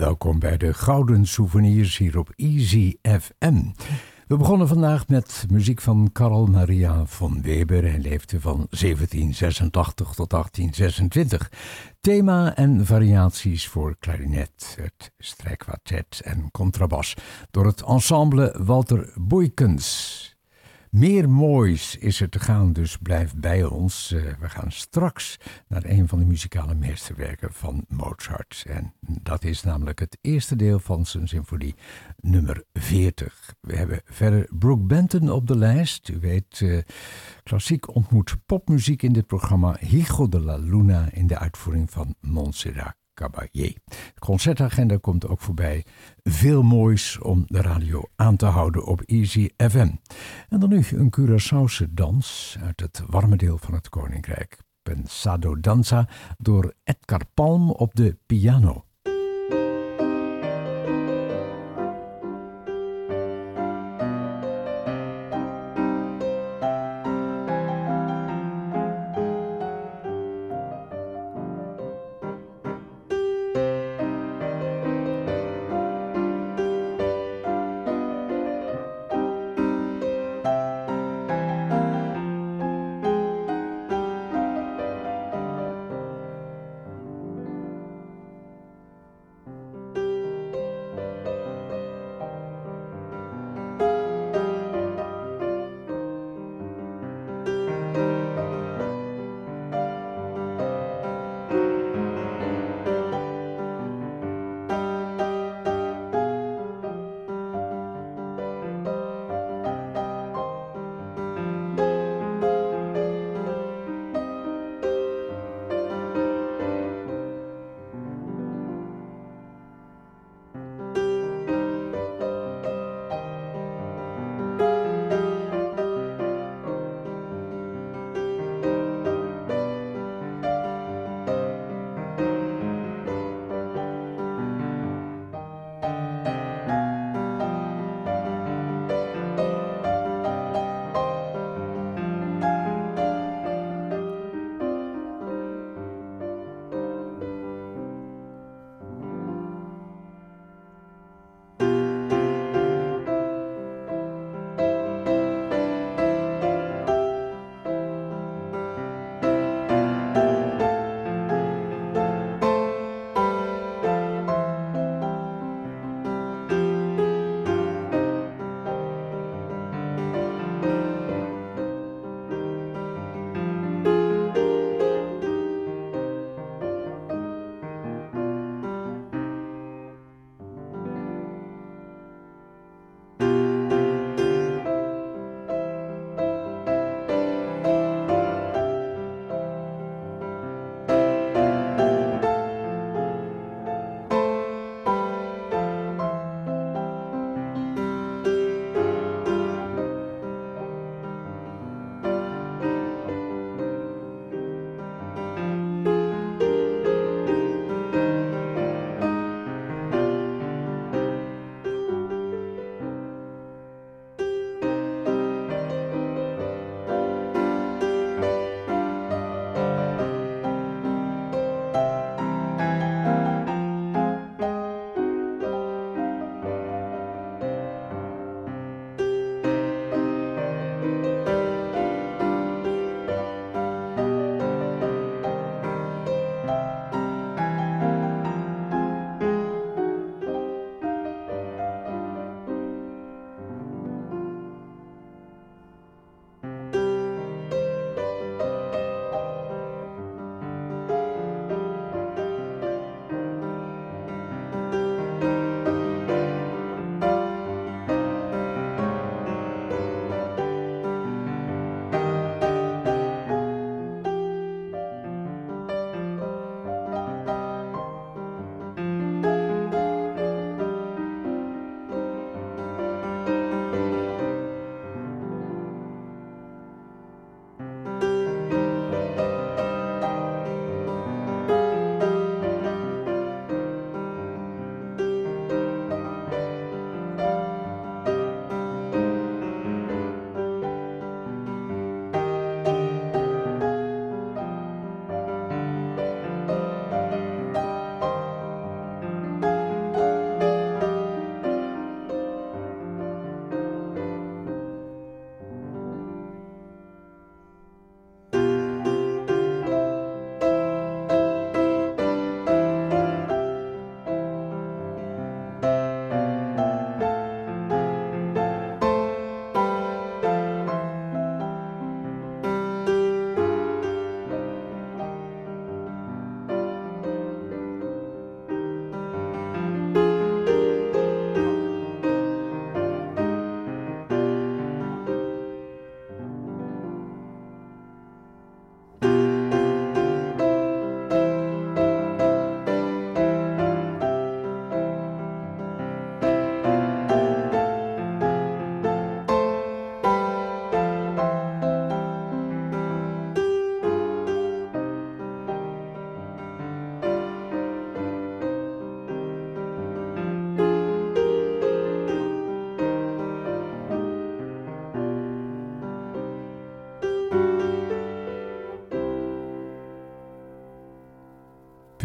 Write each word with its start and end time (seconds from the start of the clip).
welkom 0.00 0.38
bij 0.38 0.56
de 0.56 0.74
Gouden 0.74 1.26
Souvenirs 1.26 1.98
hier 1.98 2.18
op 2.18 2.32
Easy 2.36 2.96
FM. 3.02 3.62
We 4.26 4.36
begonnen 4.36 4.68
vandaag 4.68 5.08
met 5.08 5.46
muziek 5.50 5.80
van 5.80 6.10
Karl 6.12 6.46
Maria 6.46 7.06
von 7.06 7.42
Weber. 7.42 7.82
Hij 7.82 7.98
leefde 7.98 8.40
van 8.40 8.56
1786 8.56 10.14
tot 10.14 10.30
1826. 10.30 11.50
Thema 12.00 12.56
en 12.56 12.86
variaties 12.86 13.68
voor 13.68 13.96
klarinet, 13.98 14.76
het 14.80 15.12
strijkkwartet 15.18 16.20
en 16.24 16.50
contrabas 16.50 17.14
door 17.50 17.66
het 17.66 17.82
ensemble 17.82 18.54
Walter 18.58 19.12
Boykens. 19.14 20.39
Meer 20.90 21.28
moois 21.28 21.96
is 21.96 22.20
er 22.20 22.28
te 22.28 22.40
gaan, 22.40 22.72
dus 22.72 22.96
blijf 22.96 23.34
bij 23.34 23.64
ons. 23.64 24.12
Uh, 24.12 24.22
we 24.40 24.48
gaan 24.48 24.72
straks 24.72 25.36
naar 25.68 25.84
een 25.84 26.08
van 26.08 26.18
de 26.18 26.24
muzikale 26.24 26.74
meesterwerken 26.74 27.52
van 27.52 27.84
Mozart. 27.88 28.64
En 28.68 28.92
dat 29.00 29.44
is 29.44 29.62
namelijk 29.62 29.98
het 29.98 30.18
eerste 30.20 30.56
deel 30.56 30.78
van 30.78 31.06
zijn 31.06 31.28
symfonie 31.28 31.74
nummer 32.20 32.64
40. 32.72 33.54
We 33.60 33.76
hebben 33.76 34.00
verder 34.04 34.48
Brooke 34.58 34.84
Benton 34.84 35.30
op 35.30 35.46
de 35.46 35.56
lijst. 35.56 36.08
U 36.08 36.18
weet, 36.20 36.60
uh, 36.60 36.82
klassiek 37.42 37.94
ontmoet 37.94 38.36
popmuziek 38.46 39.02
in 39.02 39.12
dit 39.12 39.26
programma. 39.26 39.76
Hijo 39.80 40.28
de 40.28 40.40
la 40.40 40.56
Luna 40.56 41.08
in 41.12 41.26
de 41.26 41.38
uitvoering 41.38 41.90
van 41.90 42.14
Montserrat 42.20 42.99
Caballé. 43.14 43.74
De 43.84 44.18
concertagenda 44.18 44.96
komt 44.96 45.28
ook 45.28 45.40
voorbij. 45.40 45.84
Veel 46.22 46.62
moois 46.62 47.18
om 47.18 47.42
de 47.46 47.62
radio 47.62 48.02
aan 48.16 48.36
te 48.36 48.46
houden 48.46 48.84
op 48.84 49.00
Easy 49.00 49.48
FM. 49.56 49.90
En 50.48 50.60
dan 50.60 50.68
nu 50.68 50.84
een 50.90 51.14
Curaçaose 51.20 51.90
dans 51.90 52.56
uit 52.62 52.80
het 52.80 53.02
warme 53.06 53.36
deel 53.36 53.58
van 53.58 53.74
het 53.74 53.88
Koninkrijk. 53.88 54.58
Pensado 54.82 55.60
Danza 55.60 56.08
door 56.38 56.74
Edgar 56.84 57.22
Palm 57.34 57.70
op 57.70 57.94
de 57.94 58.18
piano. 58.26 58.84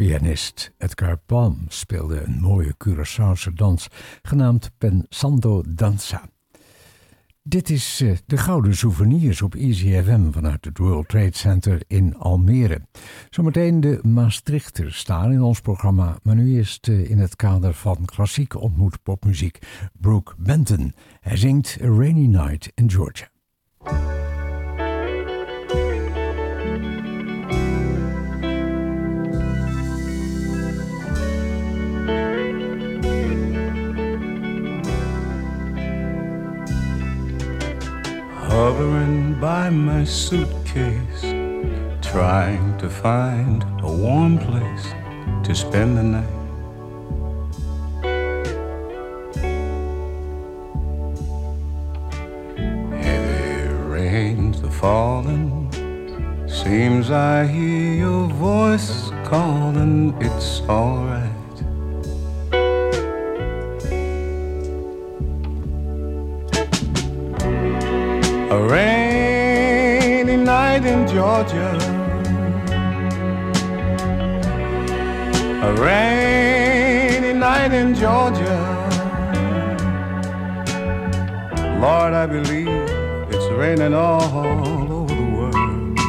Pianist 0.06 0.72
Edgar 0.78 1.18
Palm 1.18 1.66
speelde 1.68 2.22
een 2.22 2.40
mooie 2.40 2.76
Curaçaose 2.78 3.54
dans 3.54 3.88
genaamd 4.22 4.72
Pensando 4.78 5.64
Danza. 5.68 6.30
Dit 7.42 7.70
is 7.70 8.02
uh, 8.02 8.18
de 8.26 8.38
Gouden 8.38 8.76
Souvenirs 8.76 9.42
op 9.42 9.56
Easy 9.56 10.02
FM 10.02 10.32
vanuit 10.32 10.66
het 10.66 10.78
World 10.78 11.08
Trade 11.08 11.38
Center 11.38 11.82
in 11.88 12.16
Almere. 12.16 12.82
Zometeen 13.30 13.80
de 13.80 14.00
Maastrichter 14.04 14.94
staan 14.94 15.32
in 15.32 15.42
ons 15.42 15.62
programma, 15.62 16.18
maar 16.24 16.36
nu 16.36 16.56
eerst 16.56 16.88
uh, 16.88 17.10
in 17.10 17.18
het 17.18 17.36
kader 17.36 17.74
van 17.74 18.06
klassieke 18.06 18.60
ontmoet 18.60 19.04
popmuziek 19.04 19.60
Brooke 20.00 20.34
Benton. 20.38 20.94
Hij 21.20 21.38
zingt 21.38 21.78
A 21.82 21.88
Rainy 21.88 22.26
Night 22.26 22.72
in 22.76 22.92
Georgia. 22.92 23.35
Hovering 38.56 39.38
by 39.42 39.70
my 39.70 40.06
suitcase, 40.06 41.22
trying 42.02 42.78
to 42.78 42.90
find 42.90 43.64
a 43.84 43.92
warm 44.04 44.38
place 44.38 44.86
to 45.44 45.54
spend 45.54 45.98
the 45.98 46.04
night. 46.16 46.38
Heavy 53.04 53.74
rains 53.98 54.64
are 54.64 54.72
falling, 54.72 55.70
seems 56.48 57.12
I 57.12 57.48
hear 57.48 57.94
your 58.06 58.28
voice 58.30 59.12
calling, 59.26 60.16
it's 60.22 60.62
alright. 60.62 61.35
A 68.56 68.68
rainy 68.70 70.38
night 70.38 70.86
in 70.86 71.06
Georgia. 71.06 71.72
A 75.62 75.74
rainy 75.74 77.34
night 77.34 77.74
in 77.74 77.94
Georgia. 77.94 78.58
Lord, 81.82 82.14
I 82.14 82.26
believe 82.28 82.88
it's 83.30 83.52
raining 83.52 83.94
all 83.94 84.24
over 84.24 85.14
the 85.14 85.26
world. 85.36 86.00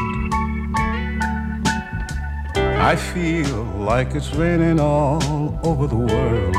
I 2.91 2.95
feel 2.95 3.65
like 3.91 4.15
it's 4.15 4.33
raining 4.35 4.79
all 4.79 5.59
over 5.65 5.89
the 5.89 5.97
world. 5.97 6.57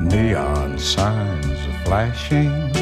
Neon 0.00 0.78
signs 0.78 1.73
flashing 1.84 2.72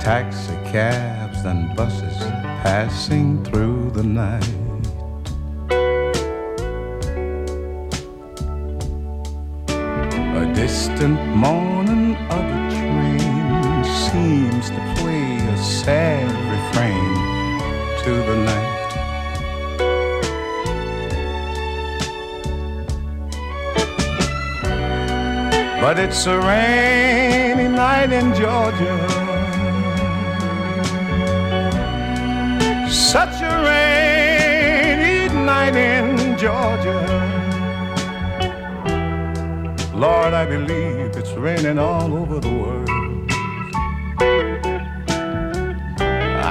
taxi 0.00 0.54
cabs 0.70 1.44
and 1.44 1.74
buses 1.76 2.16
passing 2.62 3.42
through 3.44 3.90
the 3.90 4.02
night. 4.02 4.44
A 10.42 10.52
distant 10.54 11.18
moaning 11.36 12.16
of 12.36 12.44
a 12.58 12.70
train 12.76 13.84
seems 13.84 14.70
to 14.70 14.94
play 14.96 15.36
a 15.36 15.56
sad 15.56 16.30
refrain 16.52 17.14
to 18.04 18.10
the 18.28 18.36
night. 18.44 18.75
But 25.86 26.00
it's 26.00 26.26
a 26.26 26.36
rainy 26.40 27.68
night 27.68 28.10
in 28.10 28.34
Georgia. 28.34 28.96
Such 32.90 33.40
a 33.40 33.54
rainy 33.68 35.32
night 35.32 35.76
in 35.76 36.36
Georgia. 36.36 36.98
Lord, 39.94 40.34
I 40.34 40.44
believe 40.44 41.16
it's 41.16 41.30
raining 41.34 41.78
all 41.78 42.12
over 42.16 42.40
the 42.40 42.52
world. 42.62 42.90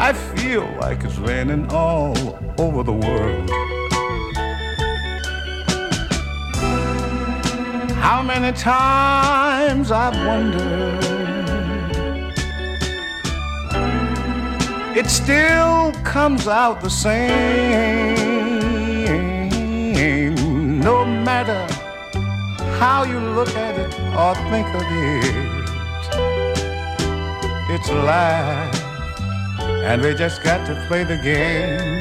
I 0.08 0.14
feel 0.14 0.66
like 0.80 1.04
it's 1.04 1.18
raining 1.18 1.68
all 1.74 2.16
over 2.58 2.84
the 2.84 2.94
world. 2.94 3.65
How 8.08 8.22
many 8.22 8.52
times 8.56 9.90
I've 9.90 10.16
wondered 10.28 11.04
it 14.96 15.10
still 15.10 15.92
comes 16.04 16.48
out 16.48 16.82
the 16.82 16.90
same. 16.92 17.26
No 20.82 21.04
matter 21.04 21.66
how 22.78 23.06
you 23.06 23.18
look 23.20 23.50
at 23.56 23.76
it 23.76 23.92
or 24.22 24.36
think 24.52 24.68
of 24.68 24.84
it, 24.86 25.36
it's 27.72 27.90
life, 27.90 28.84
and 29.84 30.04
we 30.04 30.14
just 30.14 30.44
got 30.44 30.64
to 30.68 30.76
play 30.88 31.04
the 31.06 31.18
game. 31.18 31.95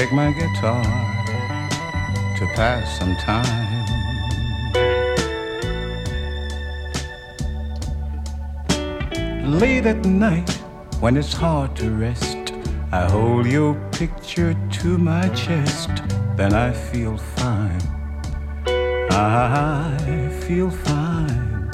Take 0.00 0.12
my 0.12 0.32
guitar 0.32 0.82
to 2.38 2.46
pass 2.56 2.98
some 2.98 3.14
time. 3.16 3.84
Late 9.60 9.84
at 9.84 10.02
night, 10.06 10.50
when 11.00 11.18
it's 11.18 11.34
hard 11.34 11.76
to 11.76 11.90
rest, 11.90 12.54
I 12.92 13.10
hold 13.10 13.44
your 13.44 13.74
picture 13.90 14.54
to 14.78 14.96
my 14.96 15.28
chest, 15.42 15.90
then 16.34 16.54
I 16.54 16.72
feel 16.72 17.18
fine. 17.18 17.82
I 19.10 20.30
feel 20.46 20.70
fine. 20.70 21.70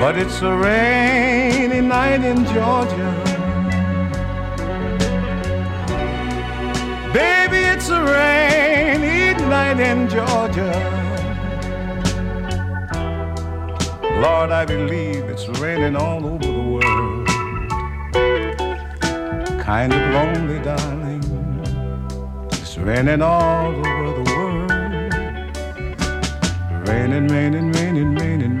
But 0.00 0.18
it's 0.18 0.42
a 0.42 0.52
rainy 0.56 1.82
night 1.82 2.24
in 2.24 2.44
Georgia. 2.46 3.25
Baby, 7.16 7.60
it's 7.72 7.88
a 7.88 7.98
rainy 8.04 9.32
night 9.48 9.80
in 9.80 10.06
Georgia. 10.06 10.70
Lord, 14.20 14.50
I 14.50 14.66
believe 14.66 15.24
it's 15.24 15.48
raining 15.58 15.96
all 15.96 16.26
over 16.26 16.44
the 16.44 16.68
world. 16.74 17.26
Kind 19.62 19.94
of 19.94 20.02
lonely, 20.12 20.58
darling. 20.60 21.24
It's 22.52 22.76
raining 22.76 23.22
all 23.22 23.74
over 23.74 24.10
the 24.18 24.24
world. 24.32 24.70
Raining, 26.86 27.28
raining, 27.28 27.72
raining, 27.72 28.14
raining, 28.14 28.60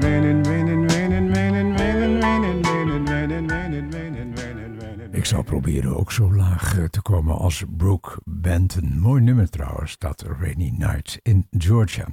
Ik 5.26 5.32
zal 5.32 5.42
proberen 5.42 5.96
ook 5.96 6.12
zo 6.12 6.34
laag 6.34 6.78
eh, 6.78 6.84
te 6.84 7.02
komen 7.02 7.36
als 7.36 7.64
Brooke 7.76 8.20
Benton. 8.24 8.98
Mooi 9.00 9.22
nummer 9.22 9.50
trouwens, 9.50 9.98
dat 9.98 10.24
Rainy 10.40 10.74
Night 10.76 11.18
in 11.22 11.46
Georgia. 11.50 12.06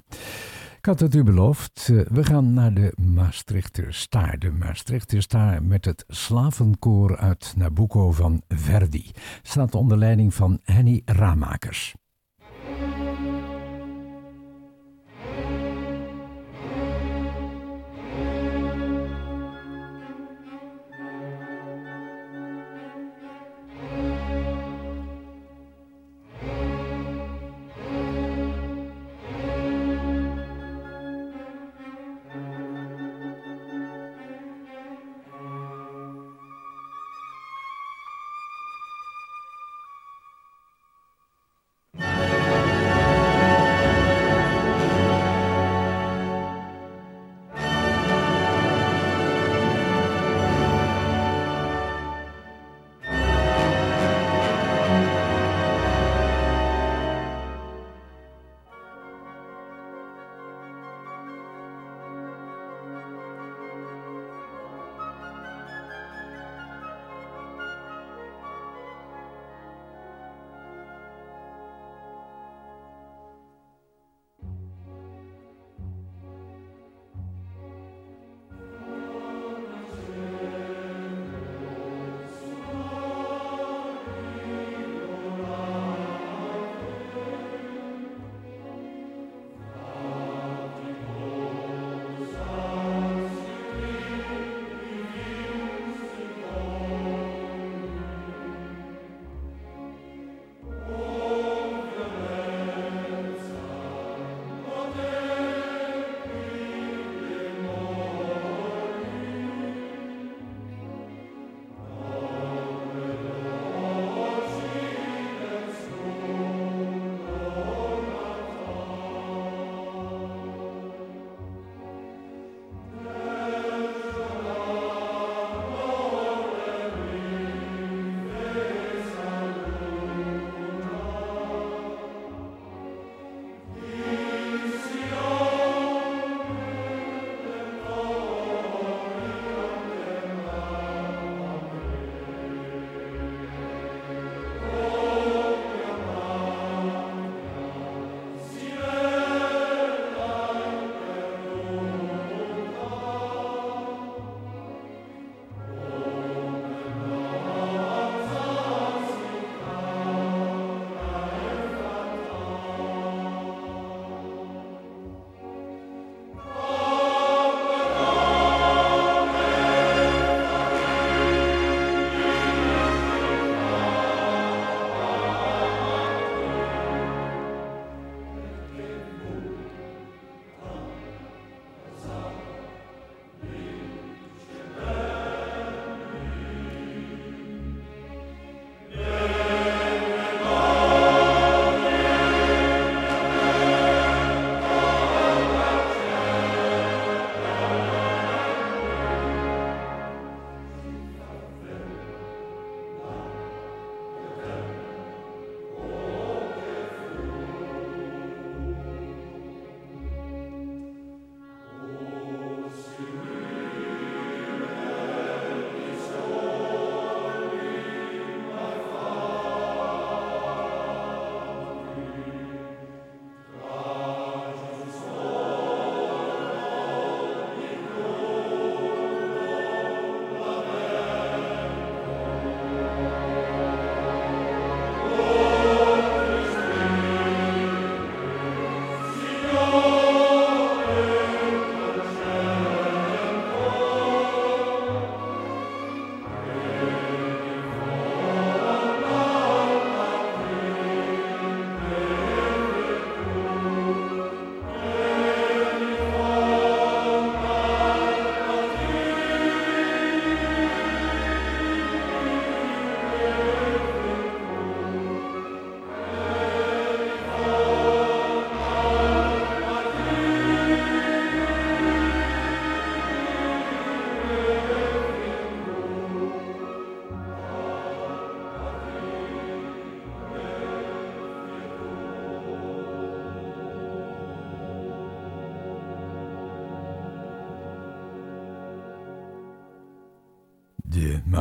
Ik 0.78 0.86
had 0.86 0.99
het 0.99 1.15
u 1.15 1.23
beloofd, 1.23 1.89
eh, 1.91 1.99
we 1.99 2.23
gaan 2.23 2.54
naar 2.54 2.73
de 2.73 2.93
Maastrichter 2.95 3.93
Staar. 3.93 4.39
De 4.39 4.52
Maastrichter 4.52 5.21
Staar 5.21 5.63
met 5.63 5.86
het 5.86 6.04
slavenkoor 6.08 7.17
uit 7.17 7.54
Nabucco 7.56 8.12
van 8.12 8.41
Verdi. 8.47 9.12
Staat 9.41 9.76
onder 9.76 9.97
leiding 9.97 10.34
van 10.34 10.60
Henny 10.63 11.02
Ramakers. 11.06 11.93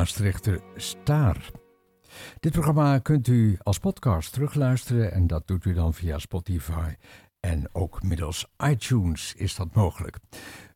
Maastrichter 0.03 0.61
Staar. 0.75 1.51
Dit 2.39 2.51
programma 2.51 2.99
kunt 2.99 3.27
u 3.27 3.57
als 3.61 3.77
podcast 3.77 4.33
terugluisteren 4.33 5.11
en 5.11 5.27
dat 5.27 5.47
doet 5.47 5.65
u 5.65 5.73
dan 5.73 5.93
via 5.93 6.17
Spotify 6.17 6.93
en 7.39 7.69
ook 7.71 8.03
middels 8.03 8.47
iTunes 8.69 9.33
is 9.37 9.55
dat 9.55 9.75
mogelijk. 9.75 10.17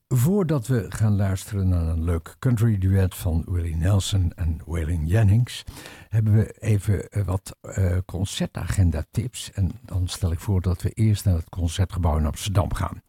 Voordat 0.08 0.68
we 0.68 0.86
gaan 0.90 1.16
luisteren 1.16 1.70
naar 1.70 1.88
een 1.88 2.04
leuk 2.04 2.36
country 2.40 2.78
duet 2.78 3.16
van 3.16 3.44
Willie 3.48 3.76
Nelson 3.76 4.32
en 4.36 4.62
Waylon 4.66 5.08
Jennings, 5.08 5.64
hebben 6.10 6.34
we 6.34 6.52
even 6.60 7.10
eh, 7.10 7.24
wat 7.24 7.58
uh, 7.62 7.98
concertagenda 8.06 9.04
tips. 9.12 9.52
En 9.52 9.72
dan 9.86 10.08
stel 10.08 10.32
ik 10.32 10.40
voor 10.40 10.62
dat 10.62 10.82
we 10.82 10.90
eerst 10.90 11.26
naar 11.26 11.36
het 11.36 11.50
concertgebouw 11.50 12.18
in 12.18 12.26
Amsterdam 12.26 12.74
gaan. 12.74 13.02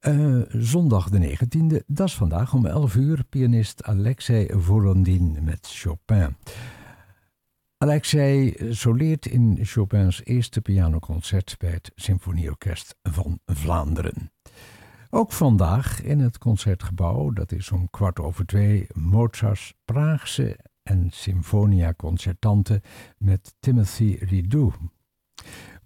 Uh, 0.00 0.42
zondag 0.48 1.10
de 1.10 1.36
19e, 1.36 1.84
dat 1.86 2.06
is 2.06 2.14
vandaag 2.14 2.54
om 2.54 2.66
11 2.66 2.94
uur, 2.94 3.24
pianist 3.24 3.82
Alexei 3.82 4.48
Volondin 4.50 5.38
met 5.40 5.68
Chopin. 5.70 6.36
Alexei 7.78 8.56
soleert 8.70 9.26
in 9.26 9.58
Chopins 9.62 10.24
eerste 10.24 10.60
pianoconcert 10.60 11.54
bij 11.58 11.70
het 11.70 11.92
Symfonieorkest 11.94 12.96
van 13.02 13.40
Vlaanderen. 13.46 14.32
Ook 15.10 15.32
vandaag 15.32 16.02
in 16.02 16.20
het 16.20 16.38
concertgebouw, 16.38 17.30
dat 17.30 17.52
is 17.52 17.70
om 17.70 17.90
kwart 17.90 18.20
over 18.20 18.46
twee, 18.46 18.86
Mozart's 18.92 19.74
Praagse 19.84 20.58
en 20.82 21.10
Symfonia 21.10 21.94
Concertante 21.94 22.82
met 23.18 23.54
Timothy 23.60 24.16
Ridou. 24.20 24.72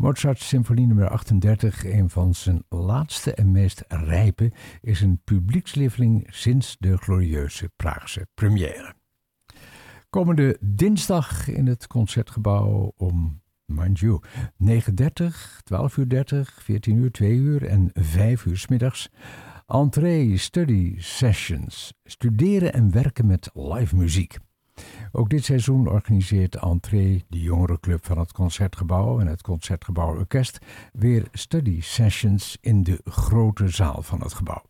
Mozart's 0.00 0.48
Symfonie 0.48 0.86
nummer 0.86 1.08
38, 1.08 1.84
een 1.84 2.10
van 2.10 2.34
zijn 2.34 2.64
laatste 2.68 3.34
en 3.34 3.52
meest 3.52 3.84
rijpe, 3.88 4.52
is 4.80 5.00
een 5.00 5.20
publiekslieveling 5.24 6.26
sinds 6.28 6.76
de 6.78 6.96
glorieuze 6.96 7.70
Praagse 7.76 8.26
première. 8.34 8.94
Komende 10.10 10.56
dinsdag 10.60 11.48
in 11.48 11.66
het 11.66 11.86
concertgebouw 11.86 12.92
om, 12.96 13.42
mind 13.64 13.98
you, 13.98 14.20
9.30, 14.64 14.76
12.30 15.72 15.98
uur, 15.98 16.54
14 16.58 16.96
uur, 16.96 17.10
2 17.10 17.32
uur 17.32 17.66
en 17.66 17.90
5 17.92 18.44
uur 18.44 18.64
middags. 18.68 19.10
Entree 19.66 20.36
Study 20.36 20.94
Sessions. 20.98 21.92
Studeren 22.04 22.72
en 22.72 22.90
werken 22.90 23.26
met 23.26 23.50
live 23.52 23.96
muziek. 23.96 24.38
Ook 25.12 25.30
dit 25.30 25.44
seizoen 25.44 25.88
organiseert 25.88 26.56
Entree, 26.56 27.24
de 27.28 27.40
jongerenclub 27.40 28.04
van 28.06 28.18
het 28.18 28.32
Concertgebouw 28.32 29.20
en 29.20 29.26
het 29.26 29.42
Concertgebouw 29.42 30.16
Orkest, 30.16 30.58
weer 30.92 31.28
study 31.32 31.80
sessions 31.80 32.58
in 32.60 32.82
de 32.82 33.00
grote 33.04 33.68
zaal 33.68 34.02
van 34.02 34.20
het 34.20 34.34
gebouw. 34.34 34.62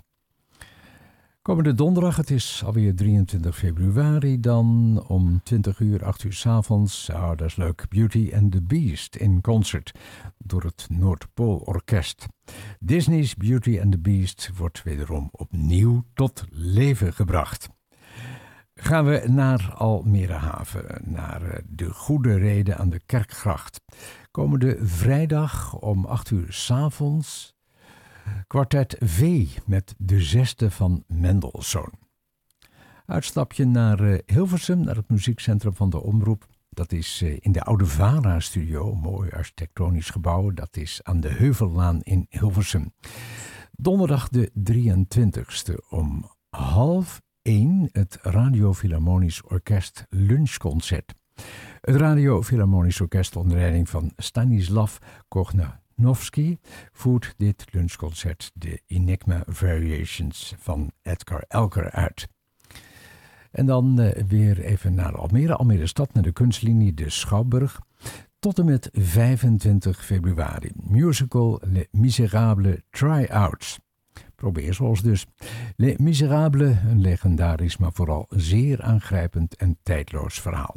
Komende 1.43 1.75
donderdag, 1.75 2.17
het 2.17 2.31
is 2.31 2.63
alweer 2.65 2.95
23 2.95 3.57
februari, 3.57 4.41
dan 4.41 5.05
om 5.07 5.41
20 5.43 5.79
uur, 5.79 6.05
8 6.05 6.25
uur 6.25 6.33
s 6.33 6.47
avonds. 6.47 7.11
Oh, 7.11 7.29
dat 7.29 7.41
is 7.43 7.57
leuk. 7.57 7.85
Beauty 7.89 8.31
and 8.35 8.53
the 8.53 8.63
Beast 8.63 9.17
in 9.17 9.41
concert 9.41 9.93
door 10.39 10.63
het 10.63 10.87
Noordpoolorkest. 10.91 12.27
Disney's 12.79 13.35
Beauty 13.35 13.81
and 13.83 13.93
the 13.93 13.99
Beast 13.99 14.51
wordt 14.57 14.83
wederom 14.83 15.29
opnieuw 15.33 16.05
tot 16.15 16.45
leven 16.51 17.13
gebracht. 17.13 17.69
Gaan 18.83 19.05
we 19.05 19.25
naar 19.27 19.73
Almere 19.75 20.33
Haven, 20.33 21.01
naar 21.05 21.43
eh, 21.43 21.63
de 21.69 21.91
Goede 21.91 22.35
Reden 22.35 22.79
aan 22.79 22.91
de 22.91 23.01
Kerkgracht. 23.07 23.81
Komende 24.31 24.79
vrijdag 24.83 25.75
om 25.75 26.05
8 26.05 26.31
uur 26.31 26.53
s 26.53 26.71
avonds 26.71 27.55
Kwartet 28.47 28.97
V 29.01 29.47
met 29.67 29.95
de 29.99 30.21
zesde 30.21 30.71
van 30.71 31.05
Mendelssohn. 31.07 31.93
Uitstapje 33.07 33.65
naar 33.65 34.01
uh, 34.01 34.19
Hilversum, 34.27 34.81
naar 34.81 34.97
het 34.97 35.09
muziekcentrum 35.09 35.75
van 35.75 35.91
de 35.91 36.03
Omroep. 36.03 36.47
Dat 36.69 36.93
is 36.93 37.23
uh, 37.23 37.37
in 37.41 37.53
de 37.53 37.63
Oude 37.63 37.87
Vara-studio, 37.87 38.95
mooi 38.95 39.31
architectonisch 39.31 40.11
gebouw. 40.11 40.51
Dat 40.51 40.77
is 40.77 41.01
aan 41.03 41.21
de 41.21 41.29
Heuvellaan 41.29 42.01
in 42.01 42.27
Hilversum. 42.29 42.93
Donderdag 43.73 44.29
de 44.29 44.51
23e 44.73 45.89
om 45.89 46.31
half 46.51 47.21
één 47.51 47.89
het 47.93 48.19
Radio 48.23 48.73
Philharmonisch 48.73 49.43
Orkest 49.43 50.07
lunchconcert. 50.09 51.15
Het 51.81 51.97
Radio 51.97 52.43
Philharmonisch 52.43 53.01
Orkest 53.01 53.37
onder 53.37 53.57
leiding 53.57 53.89
van 53.89 54.13
Stanislav 54.17 54.97
Kogna 55.29 55.83
Nofsky 55.95 56.59
voert 56.93 57.35
dit 57.37 57.67
lunchconcert 57.71 58.51
de 58.55 58.81
Enigma 58.87 59.43
Variations 59.47 60.55
van 60.59 60.93
Edgar 61.03 61.45
Elker 61.49 61.91
uit. 61.91 62.29
En 63.51 63.67
dan 63.67 64.01
uh, 64.01 64.11
weer 64.11 64.61
even 64.61 64.95
naar 64.95 65.17
Almere, 65.17 65.55
Almere 65.55 65.87
stad, 65.87 66.13
naar 66.15 66.23
de 66.23 66.33
kunstlinie 66.33 66.95
De 66.95 67.11
Schouwburg. 67.11 67.81
Tot 68.39 68.59
en 68.59 68.65
met 68.65 68.89
25 68.93 70.05
februari. 70.05 70.71
Musical 70.75 71.61
Les 71.65 71.87
Miserables 71.91 72.77
Try-Outs. 72.91 73.79
Probeer 74.41 74.75
zoals 74.75 75.03
dus. 75.03 75.27
Les 75.77 75.97
Miserables, 75.97 76.77
een 76.89 77.01
legendarisch, 77.01 77.77
maar 77.77 77.93
vooral 77.93 78.27
zeer 78.29 78.83
aangrijpend 78.83 79.57
en 79.57 79.79
tijdloos 79.83 80.41
verhaal. 80.41 80.77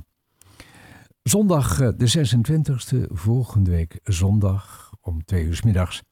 Zondag 1.21 1.79
eh, 1.79 1.89
de 1.97 2.27
26e, 2.27 3.11
volgende 3.13 3.71
week 3.71 3.99
zondag 4.03 4.93
om 5.01 5.25
twee 5.25 5.45
uur 5.45 5.61
middags. 5.65 6.03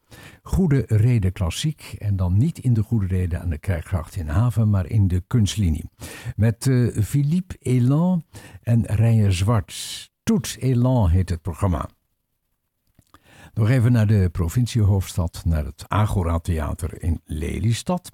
Goede 0.44 0.84
Reden 0.88 1.32
Klassiek 1.32 1.96
en 1.98 2.16
dan 2.16 2.38
niet 2.38 2.60
in 2.60 2.74
de 2.74 2.84
Goede 2.84 3.08
Reden 3.08 3.42
aan 3.42 3.50
de 3.50 3.58
Kerkgracht 3.58 4.16
in 4.16 4.28
Haven, 4.28 4.70
maar 4.70 4.86
in 4.86 5.08
de 5.08 5.24
kunstlinie. 5.28 5.90
Met 6.36 6.66
uh, 6.66 7.04
Philippe 7.04 7.56
Elan 7.60 8.24
en 8.62 8.86
Rijen 8.86 9.34
Zwart. 9.34 10.10
Toet 10.24 10.58
Elan 10.60 11.10
heet 11.10 11.30
het 11.30 11.42
programma. 11.42 11.90
Nog 13.54 13.70
even 13.70 13.92
naar 13.92 14.08
de 14.08 14.30
provinciehoofdstad, 14.32 15.42
naar 15.46 15.66
het 15.66 15.86
Agora 15.88 16.40
Theater 16.40 17.04
in 17.04 17.22
Lelystad. 17.26 18.12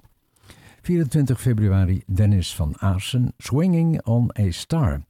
24 0.82 1.40
februari 1.40 2.02
Dennis 2.06 2.54
van 2.54 2.74
Aarsen, 2.78 3.32
Swinging 3.36 4.02
on 4.04 4.30
a 4.38 4.50
Star. 4.50 5.00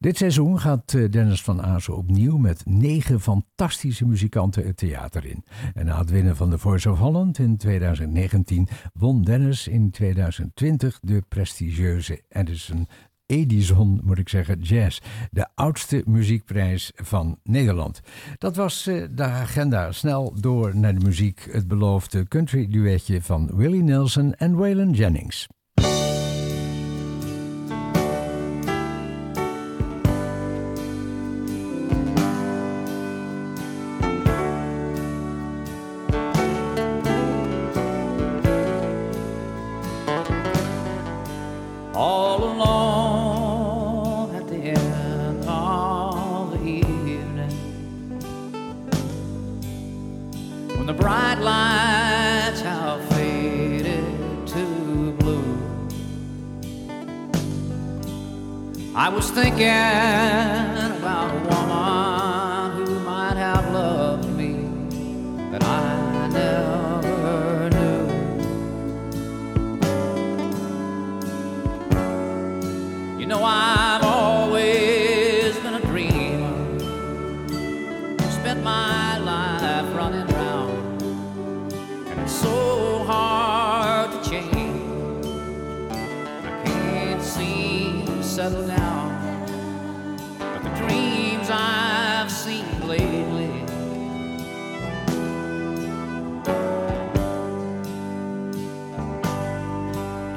Dit 0.00 0.16
seizoen 0.16 0.60
gaat 0.60 0.94
eh, 0.94 1.10
Dennis 1.10 1.42
van 1.42 1.62
Azen 1.62 1.96
opnieuw 1.96 2.36
met 2.36 2.62
negen 2.66 3.20
fantastische 3.20 4.06
muzikanten 4.06 4.66
het 4.66 4.76
theater 4.76 5.24
in. 5.24 5.44
En 5.74 5.86
na 5.86 5.98
het 5.98 6.10
winnen 6.10 6.36
van 6.36 6.50
de 6.50 6.58
Voice 6.58 6.90
of 6.90 6.98
Holland 6.98 7.38
in 7.38 7.56
2019 7.56 8.68
won 8.92 9.22
Dennis 9.22 9.68
in 9.68 9.90
2020 9.90 10.98
de 11.02 11.22
prestigieuze 11.28 12.22
Edison 12.28 12.86
Edison, 13.30 14.00
moet 14.04 14.18
ik 14.18 14.28
zeggen, 14.28 14.60
Jazz. 14.60 15.00
De 15.30 15.46
oudste 15.54 16.02
muziekprijs 16.06 16.92
van 16.94 17.38
Nederland. 17.42 18.00
Dat 18.38 18.56
was 18.56 18.86
uh, 18.86 19.06
de 19.10 19.22
agenda. 19.22 19.92
Snel 19.92 20.34
door 20.40 20.76
naar 20.76 20.94
de 20.94 21.04
muziek. 21.04 21.48
Het 21.50 21.68
beloofde 21.68 22.28
country 22.28 22.68
duetje 22.68 23.22
van 23.22 23.50
Willie 23.54 23.82
Nelson 23.82 24.34
en 24.34 24.54
Waylon 24.54 24.92
Jennings. 24.92 25.48
was 59.20 59.30
thinking. 59.32 60.69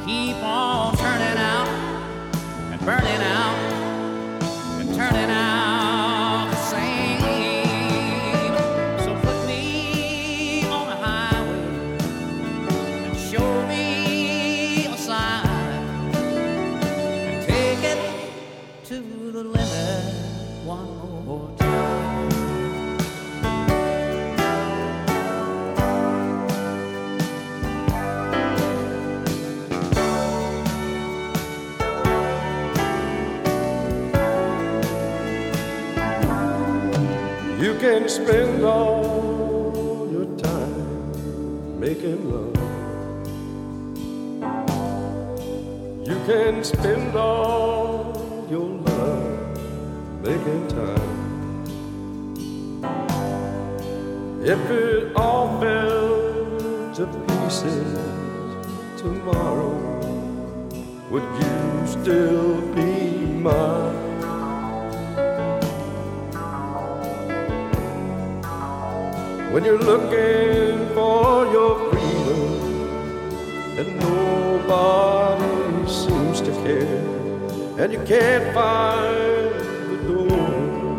keep 0.06 0.36
on 0.44 0.98
turning 0.98 1.38
out 1.38 1.68
and 2.72 2.86
burning 2.86 3.22
out. 3.22 3.73
You 38.04 38.10
spend 38.10 38.66
all 38.66 40.10
your 40.12 40.26
time 40.38 41.80
making 41.80 42.20
love. 42.30 42.54
You 46.06 46.18
can 46.28 46.66
spend 46.66 47.16
all 47.16 48.12
your 48.52 48.68
love 48.90 50.22
making 50.22 50.68
time. 50.68 51.14
If 54.44 54.60
it 54.70 55.16
all 55.16 55.62
fell 55.62 56.92
to 56.96 57.06
pieces 57.30 57.98
tomorrow, 58.98 59.76
would 61.10 61.30
you 61.40 61.88
still 61.88 62.60
be 62.76 62.92
mine? 63.48 63.73
When 69.54 69.64
you're 69.64 69.78
looking 69.78 70.90
for 70.96 71.46
your 71.52 71.92
freedom 71.92 72.42
and 73.78 74.00
nobody 74.00 75.88
seems 75.88 76.42
to 76.42 76.52
care, 76.64 76.98
and 77.78 77.94
you 77.94 78.00
can't 78.00 78.52
find 78.56 79.54
the 79.92 79.98
door, 80.08 80.98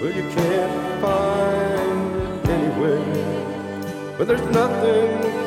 well, 0.00 0.14
you 0.16 0.26
can't 0.30 1.02
find 1.02 2.16
it 2.16 2.48
anywhere, 2.48 4.16
but 4.16 4.28
there's 4.28 4.48
nothing 4.54 5.41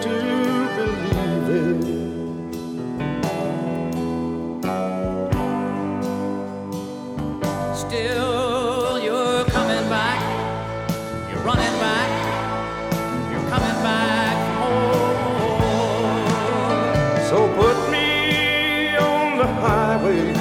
the 19.96 20.02
highway. 20.02 20.34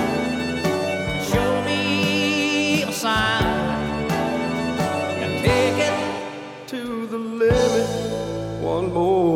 Show 1.25 1.63
me 1.65 2.83
a 2.83 2.93
sign 2.93 3.45
and 5.23 5.45
take 5.45 5.79
it 5.79 6.69
to 6.69 7.07
the 7.07 7.19
limit 7.19 7.89
one 8.61 8.93
more 8.93 9.34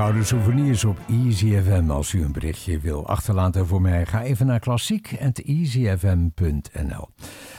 Gouden 0.00 0.26
Souvenirs 0.26 0.84
op 0.84 0.98
Easy 1.08 1.62
FM. 1.62 1.90
Als 1.90 2.12
u 2.12 2.22
een 2.22 2.32
berichtje 2.32 2.78
wil 2.78 3.06
achterlaten 3.06 3.66
voor 3.66 3.80
mij, 3.80 4.06
ga 4.06 4.22
even 4.22 4.46
naar 4.46 4.58
klassiek.easyfm.nl. 4.58 7.08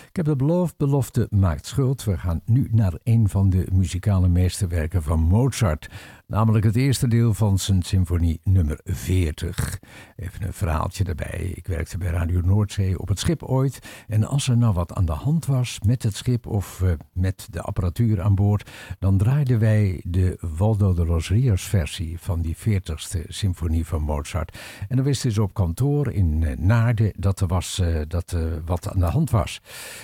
Ik 0.10 0.16
heb 0.16 0.26
het 0.26 0.38
beloofd, 0.38 0.78
belofte 0.78 1.28
maakt 1.30 1.66
schuld. 1.66 2.04
We 2.04 2.18
gaan 2.18 2.42
nu 2.46 2.68
naar 2.72 2.94
een 3.04 3.30
van 3.30 3.50
de 3.50 3.68
muzikale 3.72 4.28
meesterwerken 4.28 5.04
van 5.04 5.20
Mozart. 5.20 5.90
Namelijk 6.32 6.66
het 6.66 6.76
eerste 6.76 7.08
deel 7.08 7.34
van 7.34 7.60
zijn 7.60 7.82
symfonie 7.82 8.40
nummer 8.44 8.80
40. 8.84 9.80
Even 10.16 10.44
een 10.46 10.54
verhaaltje 10.54 11.04
erbij. 11.04 11.52
Ik 11.56 11.68
werkte 11.68 11.98
bij 11.98 12.10
Radio 12.10 12.42
Noordzee 12.42 13.00
op 13.00 13.08
het 13.08 13.20
schip 13.20 13.44
ooit. 13.44 13.80
En 14.08 14.24
als 14.24 14.48
er 14.48 14.58
nou 14.58 14.74
wat 14.74 14.94
aan 14.94 15.06
de 15.06 15.12
hand 15.12 15.46
was 15.46 15.80
met 15.86 16.04
het 16.04 16.16
schip 16.16 16.48
of 16.48 16.82
eh, 16.82 16.92
met 17.14 17.48
de 17.50 17.62
apparatuur 17.62 18.22
aan 18.22 18.36
boord, 18.36 18.70
dan 19.00 19.18
draaiden 19.18 19.60
wij 19.60 20.02
de 20.04 20.38
Waldo 20.58 20.94
de 20.94 21.06
los 21.06 21.30
Rios 21.30 21.64
versie 21.64 22.20
van 22.20 22.42
die 22.42 22.56
40ste 22.58 23.22
symfonie 23.28 23.86
van 23.86 24.02
Mozart. 24.02 24.58
En 24.88 24.96
dan 24.96 25.06
wisten 25.06 25.32
ze 25.32 25.42
op 25.42 25.54
kantoor 25.54 26.12
in 26.12 26.44
eh, 26.44 26.58
Naarden 26.58 27.14
dat 27.18 27.40
er 27.40 27.48
was, 27.48 27.80
eh, 27.80 28.02
dat 28.08 28.36
wat 28.66 28.90
aan 28.90 29.00
de 29.00 29.06
hand 29.06 29.30
was. 29.30 29.62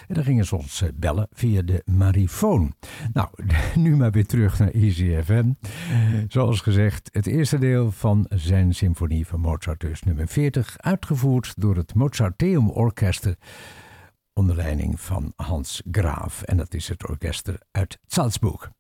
En 0.08 0.16
dan 0.16 0.24
gingen 0.24 0.46
ze 0.46 0.56
ons 0.56 0.84
bellen 0.96 1.28
via 1.32 1.62
de 1.62 1.82
marifoon. 1.86 2.74
Nou, 3.14 3.30
nu 3.76 3.96
maar 3.96 4.12
weer 4.12 4.26
terug 4.26 4.60
naar 4.60 4.72
Easy 4.72 5.22
FM. 5.24 5.52
Zoals 6.28 6.62
gezegd, 6.62 7.10
het 7.12 7.28
eerste 7.28 7.58
deel 7.58 7.92
van 7.92 8.26
zijn 8.30 8.76
symfonie 8.76 9.28
van 9.28 9.40
Mozart, 9.40 9.80
dus 9.80 10.02
nummer 10.02 10.28
40, 10.28 10.78
uitgevoerd 10.78 11.54
door 11.58 11.76
het 11.76 11.94
Mozarteum 11.94 12.70
Orkester 12.70 13.36
onder 14.34 14.56
leiding 14.56 15.02
van 15.02 15.34
Hans 15.36 15.82
Graaf. 15.92 16.42
En 16.42 16.58
dat 16.58 16.74
is 16.74 16.88
het 16.88 17.10
orkester 17.10 17.60
uit 17.72 18.00
Salzburg. 18.08 18.72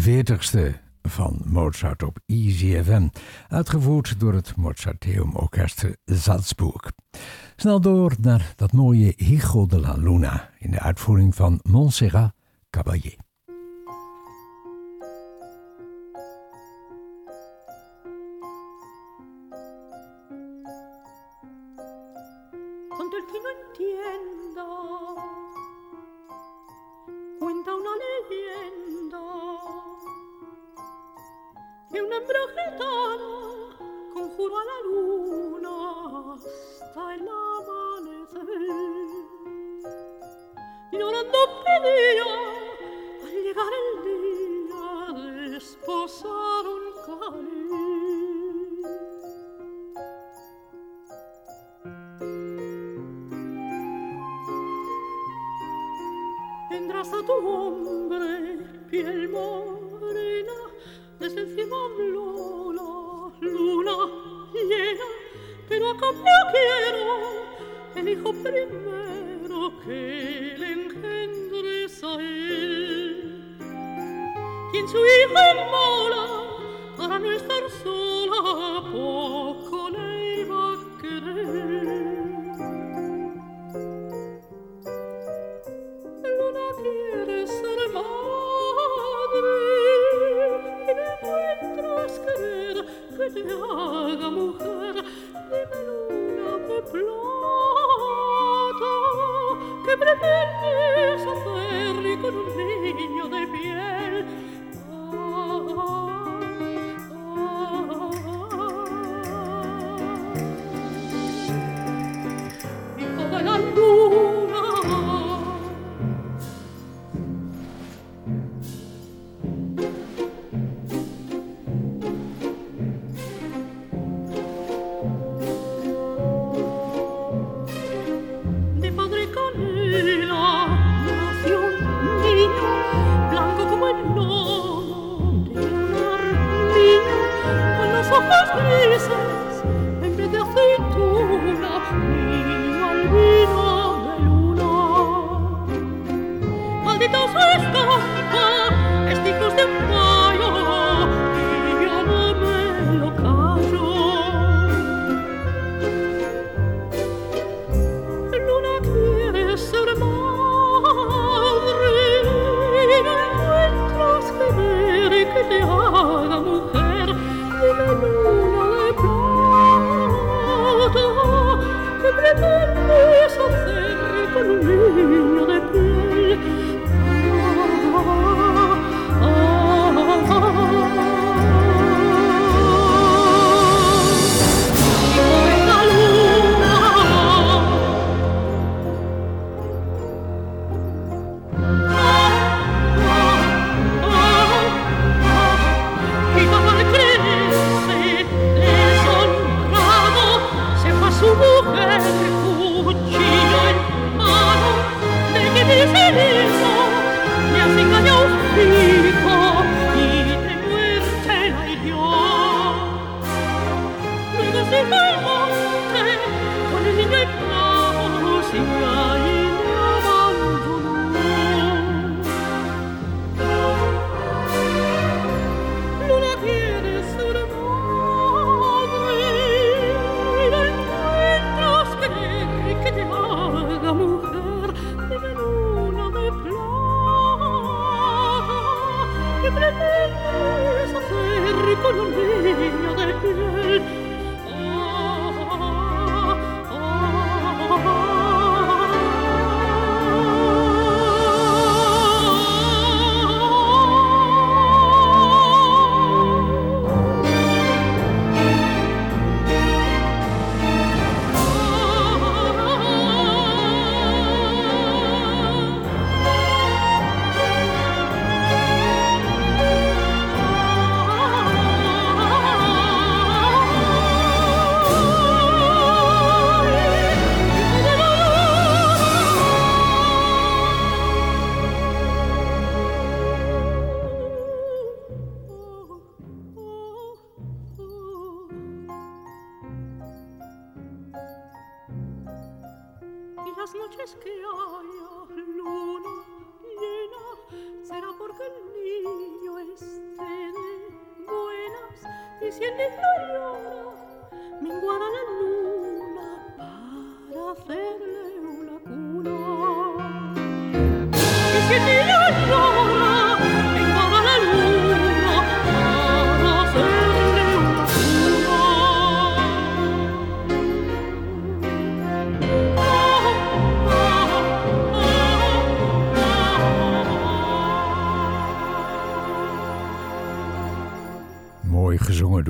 40ste 0.00 0.80
van 1.02 1.40
Mozart 1.44 2.02
op 2.02 2.18
Easy 2.26 2.82
FM, 2.82 3.08
uitgevoerd 3.48 4.20
door 4.20 4.34
het 4.34 4.56
Mozarteum 4.56 5.34
Orkest 5.36 5.84
Salzburg. 6.04 6.90
Snel 7.56 7.80
door 7.80 8.14
naar 8.20 8.52
dat 8.56 8.72
mooie 8.72 9.12
Hijo 9.16 9.66
de 9.66 9.80
la 9.80 9.94
Luna 9.94 10.50
in 10.58 10.70
de 10.70 10.80
uitvoering 10.80 11.34
van 11.34 11.60
Montserrat 11.62 12.32
Caballé. 12.70 13.16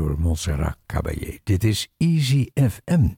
Montserrat 0.00 0.76
Caballé. 0.86 1.38
Dit 1.44 1.64
is 1.64 1.92
Easy 1.96 2.46
FM. 2.54 3.08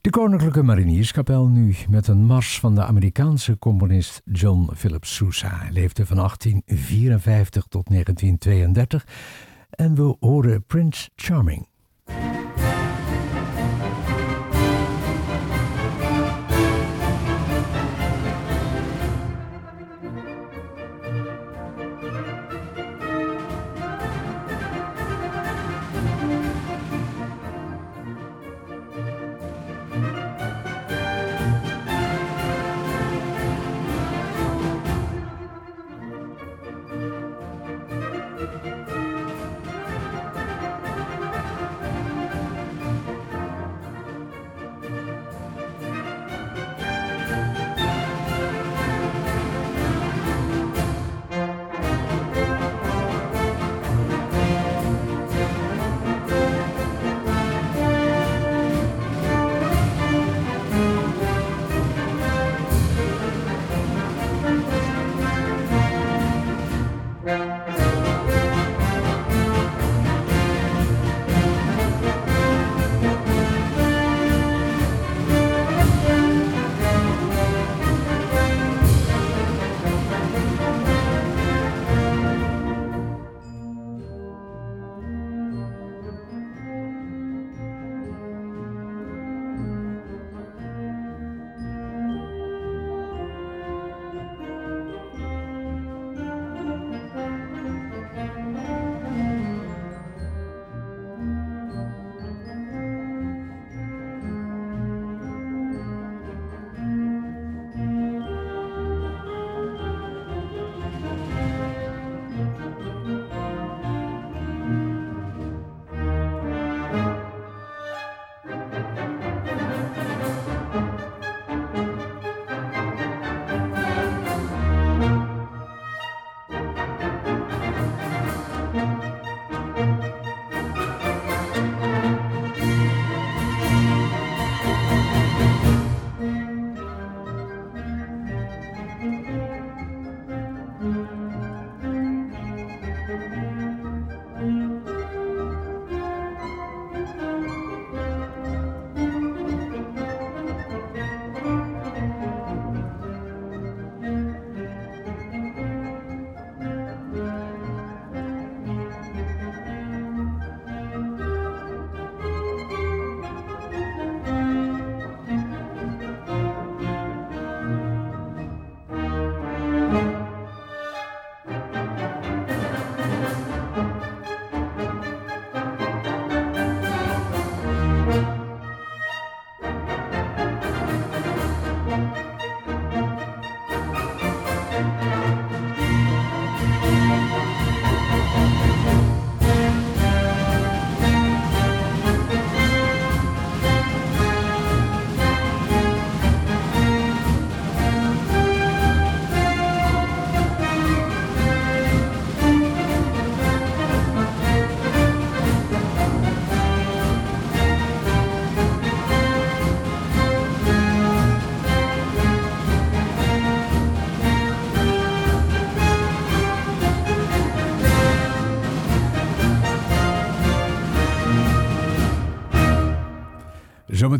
De 0.00 0.10
Koninklijke 0.10 0.62
Marinierskapel 0.62 1.48
nu 1.48 1.74
met 1.88 2.08
een 2.08 2.24
mars 2.24 2.60
van 2.60 2.74
de 2.74 2.84
Amerikaanse 2.84 3.58
componist 3.58 4.22
John 4.24 4.70
Philip 4.74 5.04
Sousa. 5.04 5.58
Hij 5.58 5.72
leefde 5.72 6.06
van 6.06 6.16
1854 6.16 7.66
tot 7.66 7.88
1932 7.88 9.06
en 9.70 9.94
we 9.94 10.16
horen 10.20 10.64
Prince 10.64 11.10
Charming. 11.16 11.66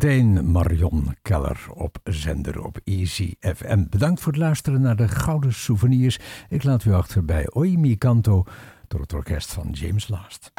Zometeen 0.05 0.51
Marion 0.51 1.17
Keller 1.23 1.67
op 1.75 1.99
zender 2.05 2.65
op 2.65 2.81
Easy 2.85 3.35
FM. 3.41 3.85
Bedankt 3.89 4.21
voor 4.21 4.33
het 4.33 4.41
luisteren 4.41 4.81
naar 4.81 4.97
de 4.97 5.09
Gouden 5.09 5.53
Souvenirs. 5.53 6.19
Ik 6.49 6.63
laat 6.63 6.85
u 6.85 6.93
achter 6.93 7.25
bij 7.25 7.51
Oi 7.53 7.79
Mi 7.79 7.99
Canto 7.99 8.45
door 8.89 9.01
het 9.01 9.13
orkest 9.13 9.53
van 9.53 9.71
James 9.71 10.09
Last. 10.09 10.53